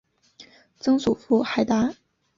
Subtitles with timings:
[0.79, 1.93] 曾祖父海达。